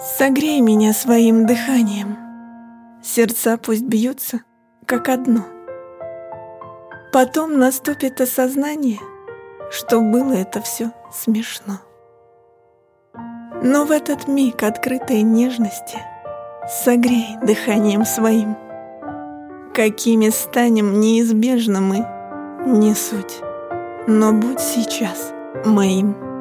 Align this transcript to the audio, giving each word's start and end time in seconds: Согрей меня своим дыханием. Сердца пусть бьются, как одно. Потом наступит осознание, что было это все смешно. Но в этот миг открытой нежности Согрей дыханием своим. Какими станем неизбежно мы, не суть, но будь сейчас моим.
Согрей 0.00 0.60
меня 0.60 0.92
своим 0.92 1.46
дыханием. 1.46 2.18
Сердца 3.02 3.56
пусть 3.56 3.84
бьются, 3.84 4.40
как 4.86 5.08
одно. 5.08 5.44
Потом 7.12 7.58
наступит 7.58 8.20
осознание, 8.20 8.98
что 9.70 10.00
было 10.00 10.32
это 10.32 10.60
все 10.60 10.90
смешно. 11.12 11.74
Но 13.62 13.84
в 13.84 13.92
этот 13.92 14.26
миг 14.26 14.64
открытой 14.64 15.22
нежности 15.22 15.98
Согрей 16.68 17.36
дыханием 17.42 18.04
своим. 18.04 18.56
Какими 19.74 20.30
станем 20.30 20.98
неизбежно 20.98 21.80
мы, 21.80 22.06
не 22.66 22.94
суть, 22.94 23.40
но 24.08 24.32
будь 24.32 24.60
сейчас 24.60 25.32
моим. 25.64 26.33